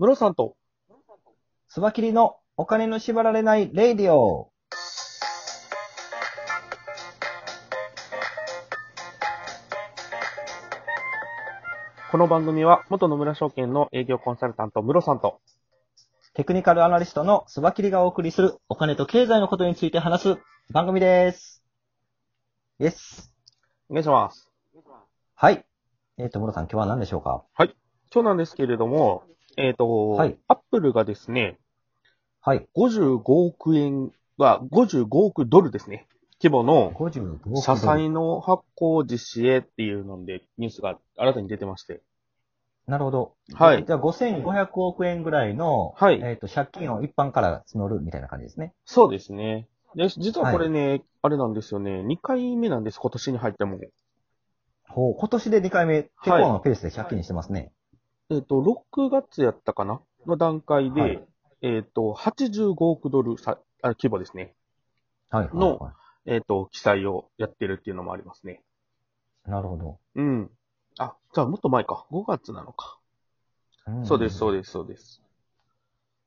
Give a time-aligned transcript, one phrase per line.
[0.00, 0.56] ムロさんと、
[1.68, 4.50] スバキリのお金の縛られないレイディオ。
[12.10, 15.42] この番組は元野村証券の営業コンサルタントムロさんと、
[16.32, 20.38] テクニカルアナリストのスバキリがお送りするお金と経済のことについて話す
[20.72, 21.62] 番組です。
[22.78, 23.34] イエス。
[23.90, 24.50] お願いします。
[25.34, 25.62] はい。
[26.16, 27.44] えっ、と、ムロさん、今日は何でしょうか？
[28.10, 29.24] 今日なんですけれども、
[29.56, 31.58] えっ、と、はいアップルがですね、
[32.42, 32.66] はい。
[32.74, 36.06] 55億円は、55億ドルですね。
[36.42, 42.00] 規模の55億ドル社債の発行実施へっていうので、ニュースが新たに出てまして。
[42.86, 43.34] なるほど。
[43.52, 48.72] はいじゃあ、5500億円ぐらいの、はいえっ、と、借金を一般から募るみたいな感じですね。
[48.86, 49.68] そうですね。
[49.94, 52.00] で、実はこれね、あれなんですよね。
[52.00, 53.78] 2回目なんです、今年に入っても。
[54.88, 57.70] ほう、今年で2回目、結構なペースで借金してますね。
[58.30, 60.00] えっ、と、6月やったかな？
[60.26, 61.26] の段階で、はい
[61.62, 64.54] えっ、と、85億ドルさあ規模ですね。
[65.30, 65.94] はい、はい、のは
[66.26, 68.62] えっ、と、記載をやってるっていうのもありますね。
[69.46, 69.50] い。
[69.50, 69.98] なるほど。
[70.14, 70.50] うん。
[70.98, 72.06] あ、じゃあもっと前か。
[72.10, 72.98] 5月なのか。
[73.90, 75.22] んそうです、そうでです、そうです。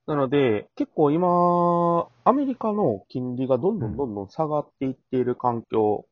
[0.05, 6.05] なので、結構今、アメリカの金利がどんどんどんどん下がっていっている環境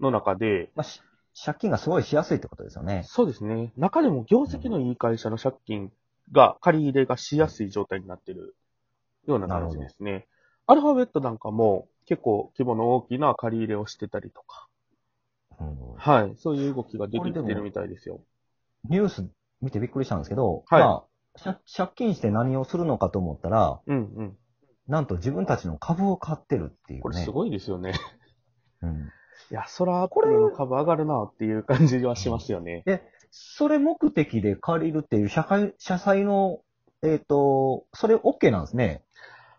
[0.00, 1.00] の中で、まあ、し
[1.34, 3.04] 借金がすごいしやすいってことですよね。
[3.06, 3.72] そうですね。
[3.76, 5.92] 中でも業績のいい会社の借金
[6.30, 8.54] が、借り入れがしやすい状態になっている
[9.26, 10.26] ような感じですね。
[10.66, 14.68] アルファベットなんかも結構規模の大きな借り入れをしてたりとか、
[15.60, 16.34] うんはい。
[16.36, 18.20] そういう動きが出てきてるみたいですよ。
[18.88, 19.28] ニュース
[19.60, 21.04] 見てびっくりしたんですけど、はいま
[21.36, 24.36] あ、借借金して何をするのかと思ったら、うんうん。
[24.88, 27.02] なんと自分たちの株を買ってるっていうね。
[27.02, 27.94] これすごいですよね。
[28.82, 29.12] うん。
[29.50, 32.84] いや、そら、これの株上がるなっていう感じはしますよね。
[33.30, 36.60] それ目的で借りるっていう社会、社債の、
[37.02, 39.02] えっ、と、それ OK なんですね。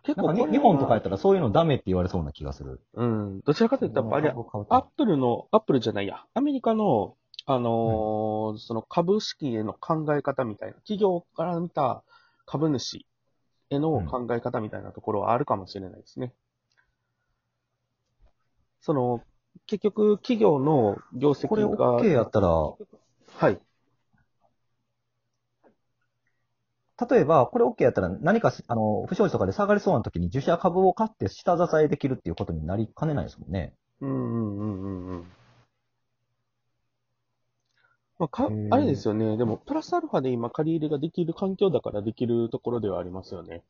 [0.03, 2.81] 結構日本とかやったらそういうのダメって言われそうな気がする。
[2.93, 3.41] うん。
[3.41, 12.03] どちらかというと、あれ、アッとプルの、アップルじゃないや、アメリカの、あのーその株式への考え方みたいな、企業から見た
[12.45, 13.05] 株主
[13.69, 16.33] への考え方みたいなところはあるかもしれないですね。
[18.81, 19.21] その、
[19.65, 23.59] 結局、企業の業績これが、OK やったら、はい。
[27.09, 33.73] 例えば、これ OK やったら何か、あの、不祥事とかで下がりそうな時に自社株を買って下支えできるっていうことになりかねないですもんね。
[34.01, 35.23] うんうんうんうんうん。
[38.19, 39.37] まあ、かあれですよね。
[39.37, 43.63] でも、プラスアルファで今借り入れができる環境だからできるところではありますよね。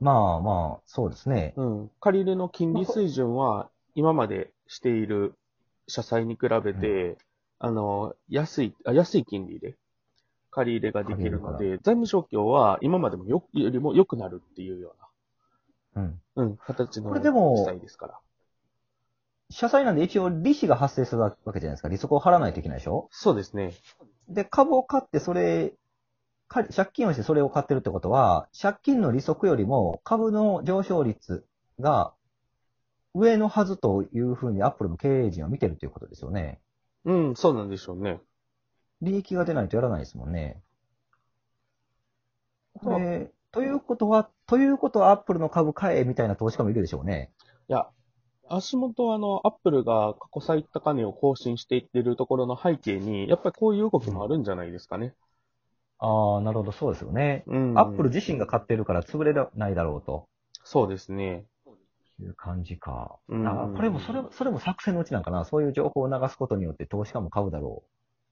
[0.00, 1.54] まあまあ、そうですね。
[1.56, 1.90] うん。
[2.00, 5.34] 借り入れの金利水準は、今までしている
[5.86, 7.16] 社債に比べて、
[7.58, 9.76] あの、安い、あ安い金利で
[10.50, 14.94] 借り入れができるので、財務状況は今までもよよりも良くなるっていうよ
[15.96, 16.20] うん。
[16.36, 18.20] うな、うん、形のこれですから。
[19.50, 21.88] 社債なんで一応利子が発生するわけじゃないですか。
[21.88, 23.08] 利息を払わないといけないでしょ？
[23.10, 23.72] そうですね。
[24.28, 25.72] で、株を買ってそれ、
[26.48, 31.46] か借金をしてそれを買ってるってことは、借金の利息よりも株の上昇率
[31.80, 32.12] が
[33.18, 36.60] 上のはずというふうにアップルの経営陣は見てるということですよね。
[37.04, 38.20] うん、そうなんでしょうね。
[39.02, 40.60] 利益が出ないとやらないですもんね。
[42.82, 47.32] で、ということは、ということはアップルの株買えみたいな投資家もいるでしょうね。
[47.68, 47.88] いや、
[48.48, 55.14] 足元あの、アップルが過去最高値を更新していってるところの背景に、やっぱりこういう動きもあるんじゃないですかね。
[55.98, 57.42] ああ、なるほど、そうですよね。
[57.46, 57.78] うん。
[57.78, 60.28] アップル自身が買ってるから潰れないだろうと
[60.64, 61.46] そうですね。
[62.20, 63.18] いう感じか。
[63.28, 65.44] うんあこれも、それも、それも作戦のうちなんかな。
[65.44, 67.84] そういう情報を流すことによって投資家も買うだろ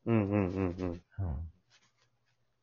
[0.06, 0.90] うんうんうんうん。
[0.90, 1.02] う。
[1.18, 1.36] うん。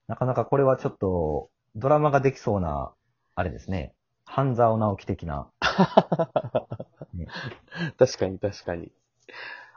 [0.07, 2.93] なかなかこれはちょっと、ドラマができそうな、
[3.35, 3.93] あれですね。
[4.25, 5.49] 半沢直樹的な。
[7.13, 7.27] ね
[7.97, 8.91] 確かに確かに。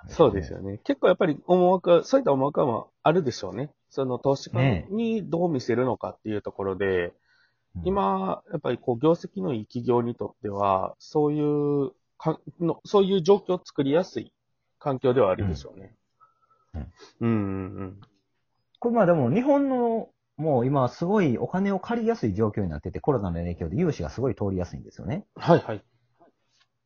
[0.09, 0.79] そうですよね。
[0.85, 3.71] 結構やっぱり思惑、そういった思惑はあるでしょうね。
[3.89, 7.13] その投資家にどう見せるのかっていうところで、うん、
[7.85, 14.33] 今、やっぱりこう、業績のいい企業にとっては、そういうかの、そういう状況を作りやすい
[14.79, 15.95] 環境ではあるでしょうね。
[16.75, 16.81] うん
[17.21, 18.01] うんうんうん。
[18.79, 25.27] これまあでも日本の、もう今すごいお金を借りやすい状況になってて、コロナの影響で融資がすごい通りやすいんですよね。
[25.35, 25.83] はいはい。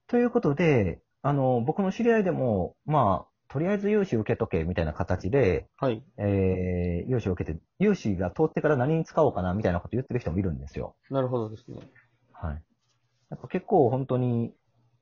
[0.06, 6.02] ということで、あの、僕の知り合いでも、まあ、とりあえず融資受けとけみたいな形で、はい。
[6.18, 10.94] えー、融資を受けて、融資が通ってから何に使おうかなみたいなこと言ってる人もいるんですよ。
[11.10, 11.80] なるほどですね。
[12.32, 12.62] はい。
[13.30, 14.54] やっぱ結構本当に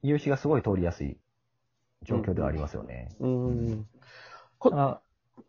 [0.03, 1.19] 融資がすごい通りやすい
[2.05, 3.11] 状況ではありますよね。
[3.21, 3.83] うん。
[3.83, 3.85] だ
[4.59, 5.00] こ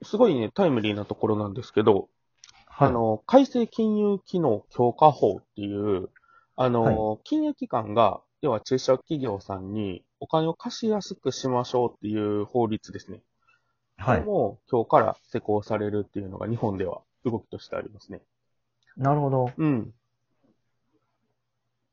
[0.03, 2.09] すごいね、タイムリーなところなんですけど、
[2.67, 6.09] あの、改正金融機能強化法っていう、
[6.57, 13.21] あの、金融機関が、要は中小企業さんにお金を貸しやすくしましょうっていう法律ですね。
[13.97, 14.23] はい。
[14.23, 18.21] もう今日から施行されるっていうのが日本では動きとしてありますね。
[18.97, 19.51] なるほど。
[19.57, 19.93] うん。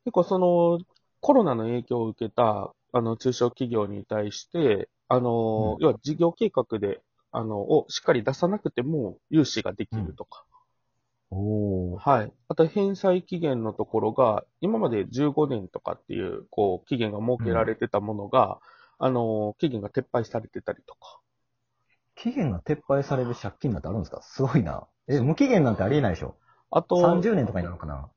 [0.04, 0.78] 結構その、
[1.20, 7.00] コロナの影響を受けた、あの、中小企業に対して、あの、うん要は事業計画で、
[7.32, 10.45] あの、をしっかり出さなくても融資ができるとか。
[11.38, 12.00] おー。
[12.00, 12.32] はい。
[12.48, 18.60] あと、返済期限のところが、今まで15年とかっていう、こう、期限が設けられてたものが、
[18.98, 21.20] あの、期限が撤廃されてたりとか。
[22.14, 24.22] 期限が撤廃される借金なんてあるんですか？
[24.22, 24.86] すごいな。
[25.06, 26.36] え、無期限なんてありえないでしょ
[26.70, 28.08] あと、?30 年とかになるのかな？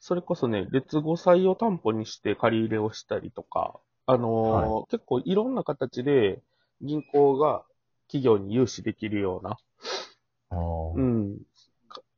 [0.00, 6.40] それこそね、劣後債を担保にして借り入れをしたりとか、あのー結構いろんな形で
[6.80, 7.64] 銀行が
[8.08, 9.56] 企業に融資できるような、
[10.50, 11.42] あーうん、か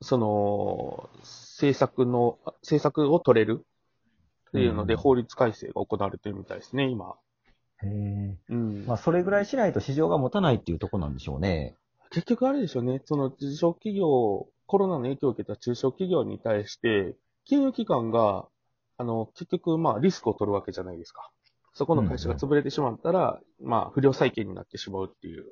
[0.00, 3.65] その、政策の、政策を取れる
[4.49, 7.17] っていうのでうん法律改正が行われてるみたいですね、今。
[7.83, 8.37] へえ。
[8.49, 8.87] うん。
[8.87, 11.75] まあ、それぐらいしないと市場が持たないっていうとこなんでしょうね。
[12.11, 18.47] 結局あれでしょうね、その中小企業、コロナの影響を受けた中小企業に対して、金融機関が、
[18.97, 21.31] あの、結局、まあ、リスクを取るわけじゃないですか。
[21.75, 25.47] そこの会社が潰れてしまったら、まあ、不良債権になってしまうっていう。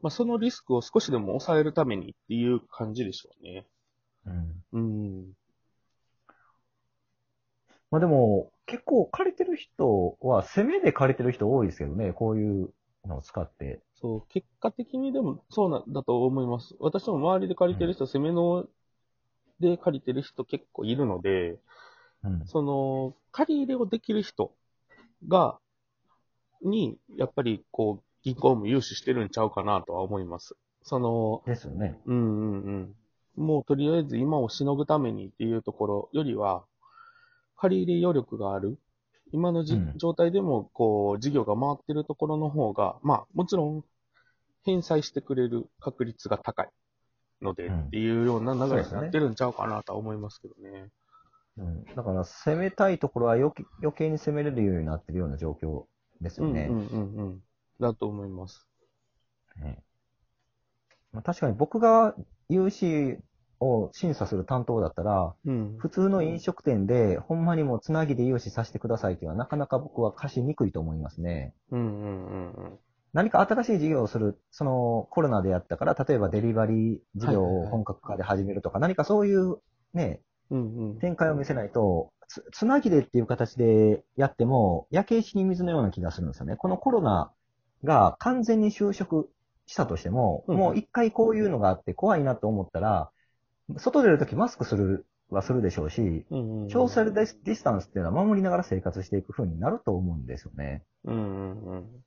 [0.00, 0.04] うん。
[0.04, 3.66] まあ、そのリスクを少しでも抑えるためにっていう感じでしょうね。
[4.26, 4.64] うん。
[4.72, 5.32] うん。
[7.90, 12.72] まあでも、結構借りてる人は、攻めで借りてる人多いですけどね、こういう
[13.06, 13.80] のを使って。
[14.00, 16.76] そう、結果的にでもそうなんだと思います。
[16.78, 18.66] 私も周りで借りてる人、攻めの
[19.58, 21.58] で借りてる人結構いるので、
[22.22, 22.46] うん。
[22.46, 24.54] その、借り入れをできる人
[25.28, 25.58] が、
[26.62, 30.56] に、やっぱり、こう、銀行も融資してるんちゃうかなとは思います。
[30.82, 31.98] その、ですよね。
[32.06, 32.94] うんうん
[33.36, 33.44] うん。
[33.44, 36.64] もうとりあえず今をしのぐためにっていうところよりは、
[37.56, 38.78] 借り入れ余力がある。
[39.32, 43.84] 今のじ、うん状態でも、こう、事業が回ってるところの方が、まあ、もちろん、
[44.64, 46.68] 返済してくれる確率が高い
[47.40, 50.88] ので、うんっていうような流れになってるんちゃうかなとは思いますけどね。
[51.58, 51.84] うん。
[51.94, 55.84] だから、攻めたいところは余計余計に攻めれるようになってるような状況
[56.20, 56.68] ですよね。
[56.70, 57.42] うんうんうんうん。
[57.80, 58.66] だと思います。
[59.56, 59.82] ね
[61.12, 62.14] まあ、確かに僕が
[62.48, 63.18] 融資
[63.60, 65.76] を審査する担当だったら、うん。
[65.78, 71.54] 普通の飲食店で、ほんまにもうつなぎで融資させてくださいっていうのは、なかなか僕は貸しにくいと思いますね。
[71.70, 72.78] うんうんうんうん。
[73.12, 79.58] 何か新しい事業をする、そのコロナでやったから、例えばデリバリー事業をはいはいはい本格化で始めるとか、何かそういう
[79.92, 80.98] ね、うんうん。
[80.98, 86.56] 展開を見せないと、つつなぎでっていう形でやっても、焼け石に水のような気がするんですよね。
[86.56, 87.32] このコロナ
[87.84, 89.30] が完全に収束
[89.66, 93.10] したとしても、うんもう一回こういうのがあって怖いなと思ったら、
[93.76, 96.00] 外出るときマスクするはするでしょうし、
[96.30, 96.70] うんうんうん。
[96.70, 100.82] ソーシャルディスディスタンスっていうのは守りながら生活していく風になると思うんですよね。
[101.04, 102.04] うんうんうん。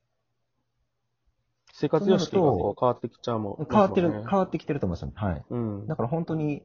[1.73, 3.67] 生活様式がこう変わってきちゃうもん。
[3.69, 5.13] 変わってる、ね変わってきてると思いますよね。
[5.15, 5.43] はい。
[5.49, 5.87] うん。
[5.87, 6.63] だから本当に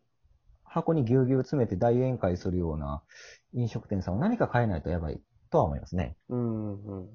[0.64, 3.02] 箱にぎゅうぎゅう詰めて大宴会するような
[3.54, 5.20] 飲食店さんは何か変えないとやばい
[5.50, 6.16] とは思いますね。
[6.28, 7.08] うんうんうんうん。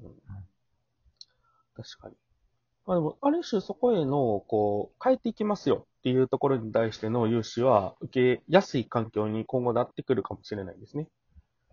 [1.75, 2.15] 確かに。
[2.85, 11.07] まあでも、ある種そこへの、こう、変えていきますよっていうところに対しての融資は受けやすい環境に今後なってくるかもしれないですね。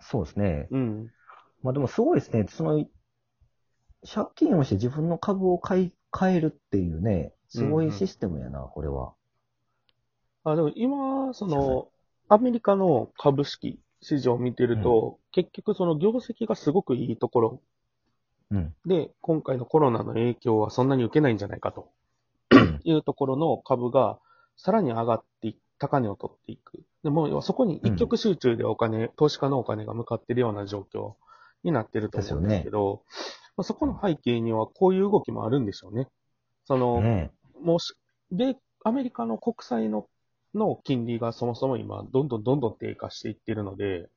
[0.00, 0.69] そうですね。
[0.71, 1.11] うん。
[1.62, 2.47] まあでもすごいですね。
[2.49, 2.85] その、
[4.09, 9.14] 借金をして自分の株を買い、買えるっていうね、すごいシステムやな、これは。
[10.45, 11.88] あ、でも今、その、
[12.28, 17.62] アメリカの株式市場を見てると、結局その業績がすごくいいところ
[18.50, 18.75] うん。
[18.87, 21.90] で、今回のコロナの影響はそんなに受けないんじゃないかと
[22.85, 24.19] いうところの株が
[24.57, 26.85] さらに上がってい高値を取っていく。
[27.02, 31.14] でも、そこに一極集中でお金、投資家のお金が向かっているような状況
[31.64, 33.02] になってると思うんですけど、
[33.57, 36.09] まあ、そこの背景にはこういう動きもあるんでしょうね。
[36.66, 37.30] その、ね
[37.62, 37.95] もうし、
[38.30, 40.07] 米、アメリカの国債の、
[40.54, 44.09] の金利がそもそも今、どんどんどんどん低下していってるので、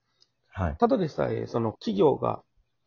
[0.50, 0.78] はい。
[0.78, 2.44] ただでさえ、その企業が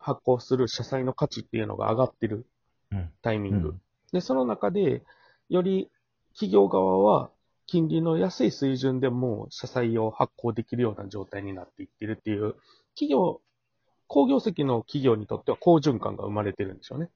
[0.07, 2.47] 発行する社債の価値っていうのが上がってる
[2.93, 3.11] うん。
[3.23, 3.69] タイミング。
[3.71, 3.81] うん
[4.13, 5.03] で、その中で、
[5.49, 5.91] より
[6.33, 7.31] 企業側は
[7.67, 12.55] 金利の安い水準でも社債を発行できるような状態になっていってるっていう、
[12.95, 13.41] 企業、
[14.07, 17.11] 高業績の企業にとっては好循環が生まれてるんでしょうね。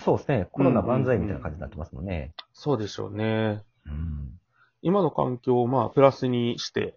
[0.00, 0.48] そうですね。
[0.52, 2.32] コロナ万歳みたいな感じになってますもんね。
[2.52, 3.62] そうでしょうね。
[3.86, 4.38] うん。
[4.82, 6.96] 今の環境をまあプラスにして、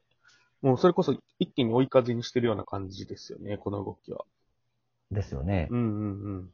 [0.62, 4.26] もうそれこそ一気に追い風にしてるような感じですよね、この動きは。
[5.12, 5.76] ですよねう。
[5.76, 6.52] んうん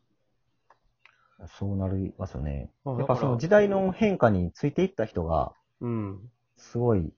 [1.39, 1.47] うん。
[1.47, 2.69] そうなりますよね。
[2.85, 6.19] まあやっぱその時代の変化についていった人が、うん。
[6.57, 7.11] すごい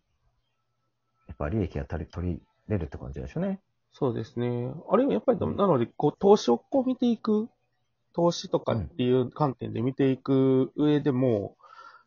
[1.34, 3.60] っぱ利益が取り取りれるって感じでしょうね。
[3.92, 4.72] そうですね。
[4.90, 7.50] あるいはやっぱり、なので、こう、投資をこう見ていく、
[8.14, 11.58] 投資とかっていう観点で見ていく上でも、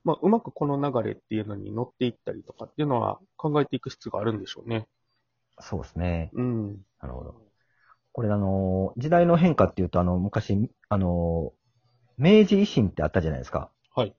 [0.05, 4.87] まあ、うまくこの流れっていうのに乗っていったりとかっていうのは考えていく必要があるんでしょうね。
[5.59, 6.31] そうですね。
[6.33, 6.77] うん。
[7.03, 7.46] なるほど。
[8.17, 11.53] これあの、時代の変化っていうと、あの、昔、あの、
[12.17, 13.71] 明治維新ってあったじゃないですか。
[13.95, 14.17] はい。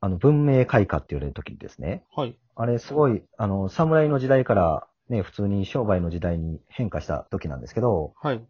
[0.00, 2.02] あの、文明開化って言われる時ですね。
[2.12, 2.36] はい。
[2.56, 8.44] あれ、すごい、あの、侍の時代から、ね、普通に商売の時代に変化した時なんですけど、はい。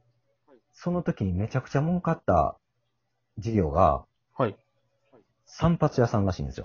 [0.72, 2.56] その時にめちゃくちゃ儲かった
[3.36, 4.56] 事業が、はい。
[5.44, 6.64] 散髪屋さんらしいんですよ。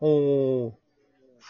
[0.00, 0.81] おー。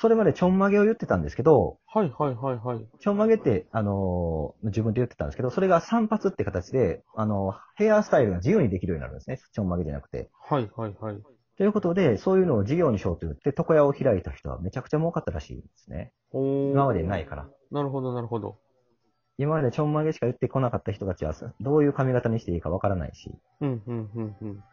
[0.01, 2.87] それまでちょんまげを言ってたんですけど、はいはいはいはい。
[3.01, 9.39] ちょんまげって、あのー自分で言ってたんですけど、それが散髪って形で、あのヘアスタイルが自由にできるようになるんですね。
[9.53, 10.31] ちょんまげじゃなくて。
[10.49, 11.23] はいはいはい。
[11.59, 16.13] ということで、そういうのを事業にしようと言って、床屋を開いた人はめちゃくちゃ儲かったらしいんですね。
[16.33, 16.71] おー。
[16.73, 17.49] 今までにないから。
[17.71, 18.59] なるほどなるほど。
[19.39, 23.31] 今までちょんまげしか言ってこなかった人たちは、どういう髪型にしていいかわからないし、
[23.61, 24.65] うんうんうんうん。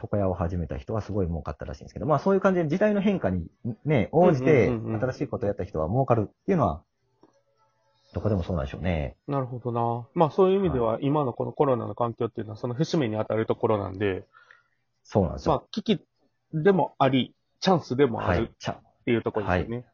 [0.00, 3.46] 床屋を始めた人はすごい儲かったらしいんですけど、まあそういう感じで時代の変化に
[3.84, 6.82] ね、応じて新しいことをやった人は儲かるっていうのは、
[8.12, 9.16] どこでもそうなんでしょうね。
[9.28, 10.08] なるほどな。
[10.14, 14.24] まあそういう意味では、今のこのコロナの環境っていうのはその節目に当たるところなんで、
[15.04, 15.54] そうなんですよ。
[15.54, 16.00] まあ危機
[16.52, 18.74] でもあり、チャンスでもあるっ。
[19.04, 19.84] ていうところですよね。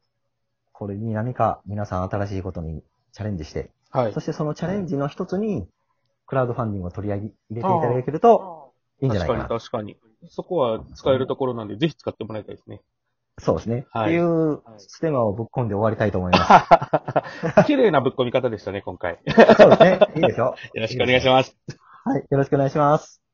[0.73, 2.83] これに何か皆さん新しいことに
[3.13, 4.13] チャレンジして、はい。
[4.13, 5.67] そしてそのチャレンジの一つに、
[6.27, 8.56] クラウドファンディングを取り上げ、入れていただけると
[9.01, 9.29] いいんじゃない。
[9.29, 9.97] 確かに確かに。
[10.29, 12.81] そこは使えるところなんで、ぜひ使ってもらいたいですね。
[13.39, 13.87] そうですね。
[13.91, 16.39] はいっていうステマをぶっ込んで終わりたいと思いま
[17.55, 17.65] す。
[17.67, 19.19] 綺麗なぶっ込み方でしたね、今回。
[19.27, 20.01] そうですね。
[20.17, 21.57] いいでしょ よろしくお願いします。
[22.05, 22.25] はい。
[22.31, 23.26] よろしくお願いします。